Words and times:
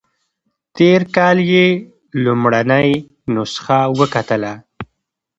تېر 0.77 1.01
کال 1.15 1.37
یې 1.53 1.65
لومړنۍ 2.23 2.89
نسخه 3.33 3.79
وکتله. 3.99 4.53